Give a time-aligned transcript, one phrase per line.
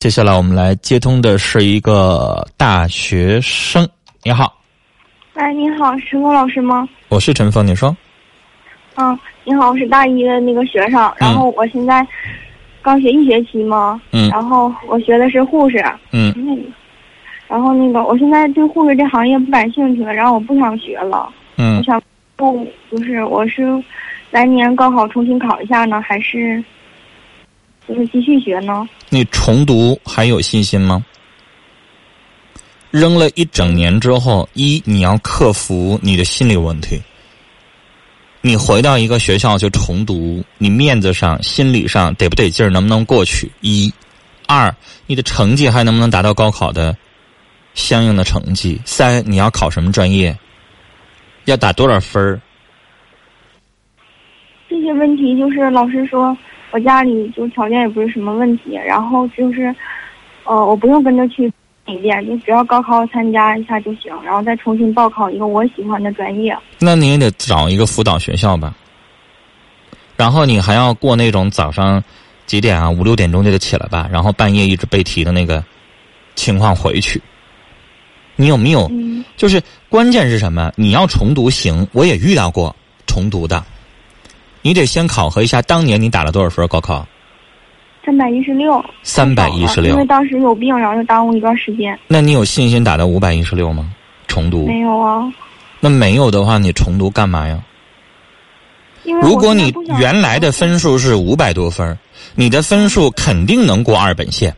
[0.00, 3.86] 接下来我们来接通的是一个大学生，
[4.22, 4.50] 你好，
[5.34, 6.88] 哎，你好，陈峰老师吗？
[7.10, 7.94] 我是陈峰，你说，
[8.96, 12.02] 嗯，你好，我是大一的那个学生，然后我现在
[12.80, 14.30] 刚学一学期嘛，嗯。
[14.30, 16.32] 然后我学的是护士，嗯。
[16.34, 16.64] 嗯，
[17.46, 21.76] 然后那个我现在对护士这行业不感兴趣了，然后我不想学了，嗯。
[21.76, 22.00] 我嗯，想
[22.36, 23.62] 不就是我是
[24.30, 26.64] 来年高考重新考一下呢，还是
[27.88, 28.88] 就是继续学呢？
[29.08, 31.04] 你重读还有信心吗？
[32.90, 37.00] 扔了一整年之后，一你要克服你的心理问题。
[38.42, 43.50] 你回到一个学校去重读，你面子上、心理上得不得劲儿，能不能过去？
[43.60, 43.92] 一，
[44.46, 44.74] 二，
[45.06, 46.96] 你的成绩还能不能达到高考的
[47.74, 48.80] 相应的成绩？
[48.84, 50.36] 三，你要考什么专业？
[51.44, 52.40] 要打多少分儿？
[54.68, 56.36] 这些问题就是老师说
[56.72, 59.74] 我家里就条件也不是什么问题，然后就是，
[60.44, 61.52] 呃，我不用跟着去
[61.86, 66.56] 一遍，就只要高考参加一下就行，然后再重新报考一个我喜欢的专业。
[66.78, 68.74] 那你也得找一个辅导学校吧。
[70.16, 72.02] 然后你还要过那种早上
[72.46, 75.64] 几点啊，五六点钟就得起来吧，然后半夜一直背题的那个
[76.34, 77.20] 情况回去。
[78.36, 78.86] 你有没有？
[78.90, 80.70] 嗯就是关键是什么？
[80.76, 82.74] 你要重读行，我也遇到过
[83.06, 83.64] 重读的。
[84.62, 87.06] 你得先考核一下，当年你打了多少分高考？
[88.04, 90.04] 三百一十六，三百一十六因为。
[90.06, 91.98] 当时有病，然后就耽误一段时间。
[92.08, 93.90] 那你有信心打到五百一十六吗？
[94.26, 94.66] 重读？
[94.66, 95.32] 没有啊，
[95.80, 97.62] 那没有的话，你重读干嘛呀？
[99.22, 101.98] 如果你原来的分数是五百多分，
[102.34, 104.54] 你的分数肯定能过二本线，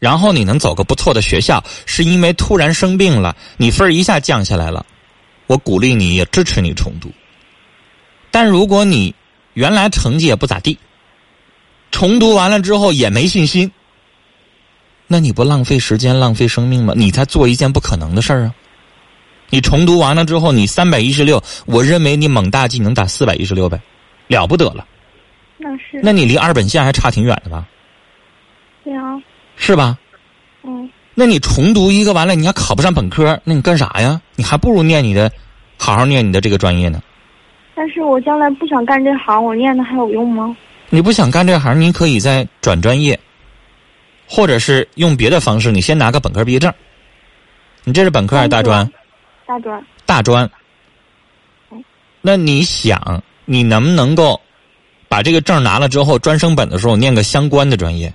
[0.00, 4.84] 然后你能走个不错的学校，是因为突然生病了，你分一下降下来了，
[5.46, 7.08] 我鼓励你也支持你重读。
[8.30, 9.14] 但如果你
[9.58, 10.78] 原来成绩也不咋地，
[11.90, 13.68] 重读完了之后也没信心，
[15.08, 16.94] 那你不浪费时间、浪费生命吗？
[16.96, 18.54] 你在做一件不可能的事儿啊！
[19.50, 23.80] 你重读完了之后，你三百一十六，我认为你猛大技能打四百一十六呗，
[24.28, 24.86] 了不得了。
[25.56, 27.66] 那是那你离二本线还差挺远的吧？
[28.84, 29.20] 对啊，
[29.56, 29.98] 是吧？
[30.62, 34.22] 嗯，那你重读一个完了，你还考不上本科，那你干啥呀？
[34.36, 35.28] 你还不如念你的，
[35.76, 37.02] 好好念你的这个专业呢。
[37.78, 40.56] 但是我将来不想干这行，我念的还有用吗？
[40.90, 43.16] 你不想干这行，您可以再转专业，
[44.28, 46.74] 或者是用别的方式，你先拿个本科毕业证。
[47.84, 48.84] 你这是本科还是大专？
[49.46, 50.50] 大专，大专
[51.70, 51.84] 嗯。
[52.20, 54.40] 那你想，你能不能够
[55.08, 58.12] 把这个证拿了之后，专升本的时候念个相关的专业？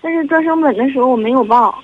[0.00, 1.76] 但是专升本的时候我没有报。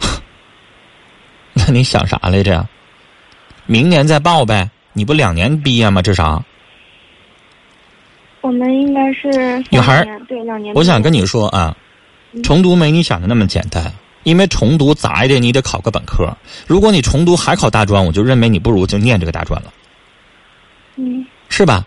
[1.54, 2.66] 那你想啥来着？
[3.66, 6.02] 明年再报呗，你不两年毕业吗？
[6.02, 6.42] 至少。
[8.40, 10.74] 我们应该是女孩儿对两年。
[10.74, 11.76] 我想跟你说啊，
[12.32, 13.92] 嗯重读没你想的那么简单，
[14.22, 16.34] 因为重读咋也得你得考个本科。
[16.66, 19.72] 如果你重读还考大专，我就认为你不如就念这个大专了，
[20.96, 21.84] 嗯是吧？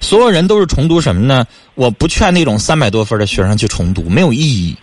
[0.00, 1.46] 所有人都是重读什么呢？
[1.74, 4.76] 我不劝那种三百多分的学生去重读，没有意义。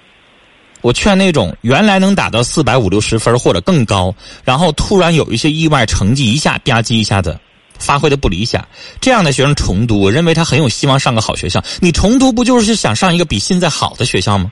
[0.81, 4.13] 我劝那种原来能打到四百五六十分或者更高，
[4.43, 7.39] 然后突然有一些意外成绩一下吧唧一下子
[7.79, 8.67] 发挥的不理想，
[9.01, 11.63] 这样的学生重读，我认为他很有希望上个好学校。
[11.79, 14.51] 你重读不就是想上一个比现在好的学校吗？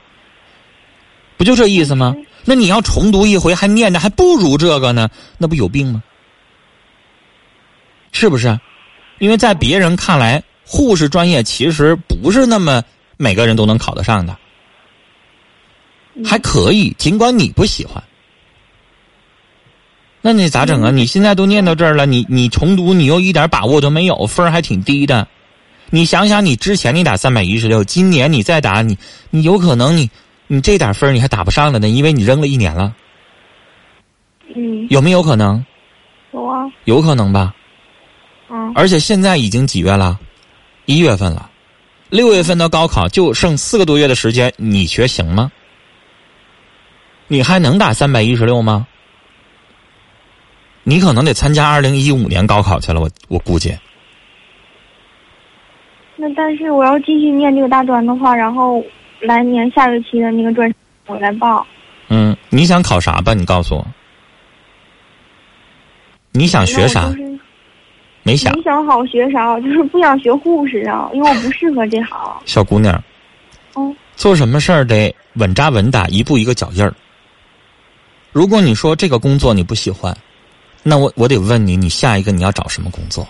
[1.36, 2.14] 不就这意思吗？
[2.44, 6.02] 那你要重读一回，还念的还不如这个呢，那不有病吗？
[8.12, 8.58] 是不是？
[9.18, 12.82] 因为在别人看来，护士专业其实不是那么
[13.16, 14.36] 每个人都能考得上的，
[16.24, 18.02] 还可以，尽管你不喜欢。
[20.24, 20.90] 那你咋整啊？
[20.90, 25.26] 嗯你现在都念到这儿了，你你重读，你又一点把握都没有，分儿还挺低的。
[25.90, 28.96] 你想想，你之前你打三百一十六，今年你再打，你
[29.30, 30.08] 你有可能你
[30.46, 32.94] 你这点分儿你还打不上了呢，因为你扔了一年了，
[34.54, 35.62] 嗯有没有可能？
[36.32, 37.52] 有啊有可能吧。
[38.48, 40.18] 嗯而且现在已经几月了？
[40.86, 41.50] 一月份了，
[42.10, 45.50] 六月份的高考就剩四个多月的时间，你学行吗？
[47.26, 48.86] 你还能打三百一十六吗？
[50.84, 53.76] 你可能得参加二零一五年高考去了，我我估计。
[56.16, 58.84] 那但是我要继续念这个大专的话，然后
[59.20, 60.72] 来年下学期的那个专
[61.06, 61.66] 我来报。
[62.08, 63.34] 嗯，你想考啥吧？
[63.34, 63.86] 你告诉我。
[66.32, 67.10] 你想学啥？
[67.10, 67.38] 就是
[68.22, 72.18] 没想没，想好学啥， 就是不想学护士啊，因为我不适合这行。
[72.44, 73.02] 小姑娘，
[73.76, 76.94] 嗯做什么事儿得稳扎稳打，一步一个脚印儿。
[78.30, 80.16] 如果你说这个工作你不喜欢，
[80.82, 83.26] 那我我得问你，你下一个你要找什么工作？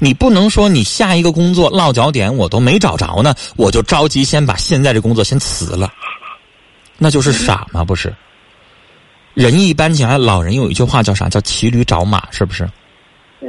[0.00, 5.92] 你不能说你下一个工作落脚点我都没找着呢，我就着急先把现在这工作先辞了。
[6.98, 7.84] 那就是傻吗？
[7.84, 8.14] 不是。
[9.34, 11.28] 人一般情况下，老人有一句话叫啥？
[11.28, 12.68] 叫骑驴找马，是不是？
[13.40, 13.48] 对。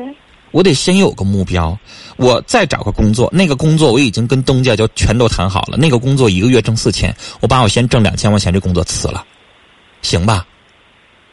[0.51, 1.77] 我得先有个目标，
[2.17, 3.29] 我再找个工作。
[3.31, 5.77] 那个工作我已经跟东家就全都谈好了。
[5.77, 9.23] 那个工作一个月挣四千，我把我先挣两千块钱这工作辞了，
[10.01, 10.45] 行吧？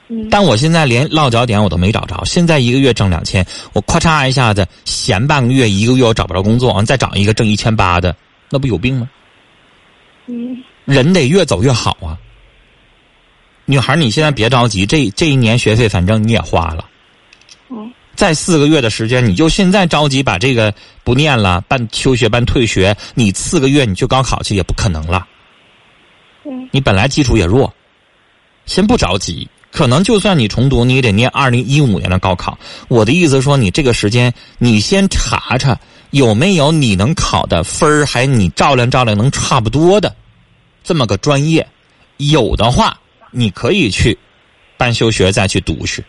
[0.08, 0.28] 嗯。
[0.30, 2.24] 但我现在连落脚点我都没找着。
[2.24, 8.14] 现在一个月挣两千，我咔嚓一下子闲半个月，一个月我找不着工作，完再找一个挣一千八的，
[8.50, 9.10] 那不有病吗？
[10.26, 10.62] 嗯。
[10.84, 12.18] 人得越走越好啊。
[13.64, 16.84] 女孩，你现在别着急，这这一年学费反正你也花了。
[17.68, 17.92] 嗯。
[18.14, 20.72] 再四个月的时间，你就现在着急把这个
[21.04, 25.26] 不念了，办休学办退学，你四个月你去高考去也不可能了。
[26.70, 27.74] 你本来基础也弱，
[28.64, 32.58] 先不着急，可能就算你重读，你也得念二零一五年的高考。
[32.88, 35.78] 我的意思说，你这个时间，你先查查
[36.10, 40.14] 有没有你能考的分儿，还你照亮照亮能差不多的
[40.82, 41.66] 这么个专业，
[42.16, 42.98] 有的话
[43.30, 44.16] 你可以去
[44.76, 46.04] 办休学再去读去，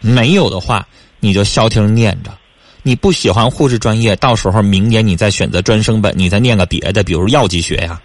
[0.00, 0.86] 没有的话。
[1.24, 2.36] 你就消停念着，
[2.82, 8.02] 你不喜欢护士专业，到时候明年你再选择专升本，你再念个别的，比如药剂学呀，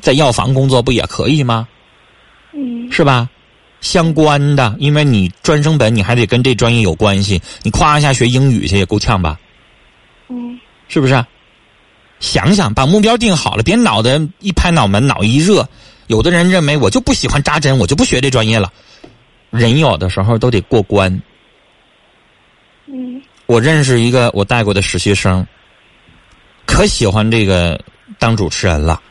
[0.00, 1.68] 在药房工作不也可以吗？
[2.54, 3.28] 嗯，是吧？
[3.82, 9.38] 相关的，因为你专升本你还得跟这专业有关系，你夸一下学英语去也够呛吧？
[10.28, 10.58] 嗯，
[10.88, 11.22] 是不是？
[12.20, 15.68] 想想把目标定好了，别脑袋一拍脑门，脑一热。
[16.06, 18.72] 有的人认为我就不喜欢扎针，我就不学这专业了。
[19.50, 21.20] 人有的时候都得过关。
[22.86, 25.44] 嗯我认识一个我带过的实习生，
[26.64, 27.80] 可喜欢这个
[28.18, 29.02] 当主持人了。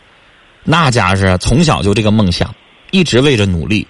[0.63, 2.55] 那家是从小就这个梦想，
[2.91, 3.85] 一直为着努力，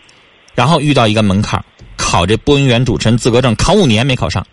[0.62, 1.60] 然后遇到一个门槛，
[1.98, 4.46] 考这播音员主持人资格证，考五年没考上。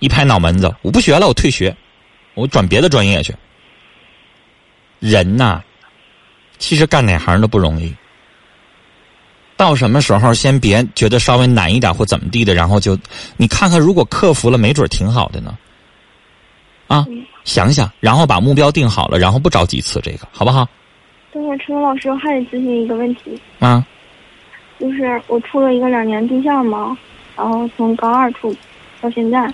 [0.00, 1.72] 一拍脑门子，我不学了，我退学，
[2.34, 3.32] 我转别的专业去。
[4.98, 5.62] 人呐，
[6.58, 7.94] 其实干哪行都不容易。
[9.56, 12.98] 到什么时候先别觉得稍微难一点或怎么地的，然后就
[13.36, 15.56] 你看看，如果克服了，没准挺好的呢。
[16.88, 17.06] 啊，
[17.44, 20.68] 想想，然后把目标定好了，然后不着急辞这个，好不好？
[21.32, 23.40] 等会儿陈老师，我还得咨询一个问题。
[23.60, 23.86] 啊。
[24.82, 26.98] 就是我处了一个两年对象嘛，
[27.36, 28.54] 然后从高二处
[29.00, 29.46] 到现在。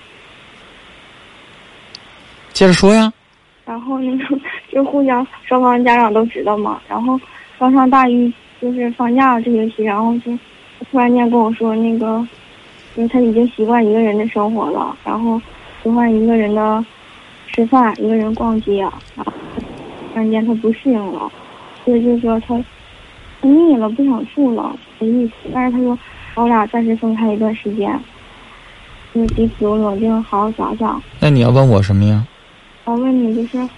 [2.51, 3.13] 接着说呀。
[3.63, 4.39] 然后那个
[4.71, 7.17] 就互相双方家长都知道嘛，然后
[7.57, 8.33] 刚上大一。
[8.61, 10.37] 就是放假这学期，然后就
[10.91, 12.27] 突然间跟我说那个，
[12.97, 15.41] 因为他已经习惯一个人的生活了，然后
[15.81, 16.85] 习惯一个人的
[17.47, 18.81] 吃饭，一个人逛街，
[19.15, 19.31] 然后
[20.11, 21.31] 突然间他不适应了，
[21.85, 22.61] 所以就说他
[23.41, 25.33] 他腻了，不想处了没意思。
[25.53, 25.97] 但是他说
[26.35, 27.99] 我俩暂时分开一段时间，
[29.13, 31.01] 就是彼此都冷静好好想想。
[31.19, 32.25] 那你要问我什么呀？
[32.85, 33.69] 我问你就是。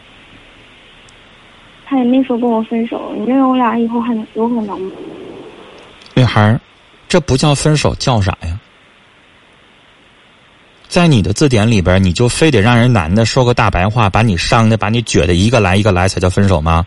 [1.86, 4.92] 他也没说跟我分手，你认为我俩以后还能有可能吗？
[6.14, 6.58] 女孩，
[7.10, 8.58] 这不叫分手，叫啥呀？
[10.88, 16.86] 在你的字典里边，你就非得让人男的说个大白话，把你伤的、把你撅的一个来一个来，才叫分手吗？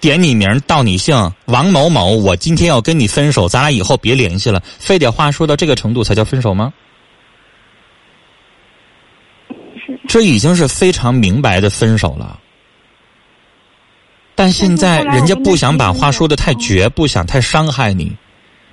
[0.00, 6.72] 点你名道你姓王某某，我今天要跟你分手，咱俩以后别联系了，非得话说到这个程度才叫分手吗？
[10.08, 12.38] 这已经是非常明白的分手了。
[14.34, 18.14] 但现在人家不想把话说的太绝，不想太伤害你，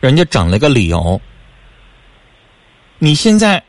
[0.02, 1.20] 人家整了个理由。
[3.00, 3.64] 你现在，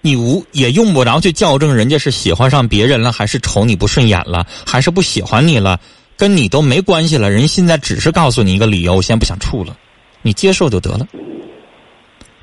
[0.00, 5.80] 你无也用不着去校正人家是喜欢上别人了，还是瞅你不顺眼了，还是不喜欢你了，
[6.20, 7.30] 跟你都没关系了。
[7.30, 9.74] 人现在只是告诉你一个理由，我现在不想处了，
[10.20, 11.08] 你接受就得了。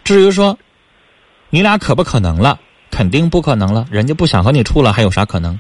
[0.04, 0.58] 至于说，
[1.52, 2.60] 你俩可不可能了？
[2.90, 3.86] 肯定不可能了。
[3.92, 5.60] 人家不想和你处了，还有啥可能？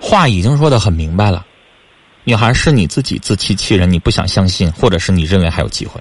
[0.00, 1.44] 话已经说的很明白了，
[2.22, 6.00] 女孩是你自己自欺欺人，你不想相信，或者是你认为还有机会，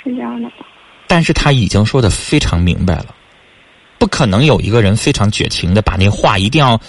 [0.00, 0.48] 是这样的。
[1.08, 3.12] 但是他已经说的非常明白了，
[3.98, 6.80] 不可能有一个人非常绝情的把那话一定要，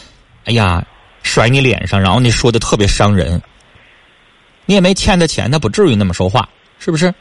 [0.45, 0.85] 哎呀，
[1.29, 3.41] 甩你脸上，然后你说的特别伤人。
[4.65, 7.13] 你也没欠他钱，他不至于那么说话，是不是？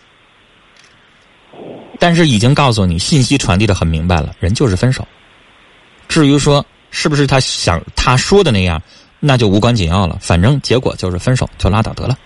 [1.98, 5.06] 但是已经告诉你，信息传递的很明白了，人就是分手。
[6.08, 6.64] 至于说。
[6.90, 8.80] 是不是他想他说的那样，
[9.20, 10.16] 那就无关紧要了。
[10.22, 12.16] 反正结果就是分手，就拉倒得了。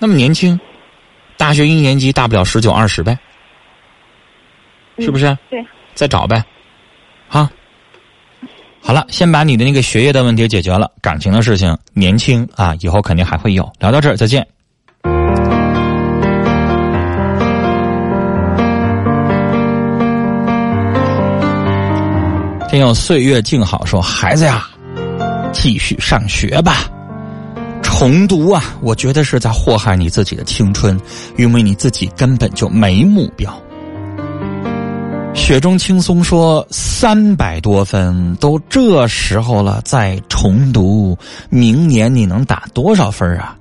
[0.00, 0.58] 那么年轻，
[1.36, 3.16] 大学一年级大不了十九二十呗，
[4.98, 5.38] 是不是？
[5.48, 5.64] 对。
[5.94, 6.46] 再找呗，哈。
[8.86, 13.68] 好了，先把你的那个学业的问题解决了，感情的事情，年轻啊，以后肯定还会有。
[13.80, 14.46] 聊到这儿，再见。
[22.70, 24.68] 听友岁月静好说：“孩子呀，
[25.52, 26.84] 继续上学吧。
[27.82, 30.96] 重读啊，我觉得是在祸害你自己的青春，
[31.36, 33.60] 因为你自己根本就没目标。
[35.36, 41.16] 雪中青松说：“三百多分，都这时候了，再重读，
[41.48, 43.55] 明年你能打多少分啊？”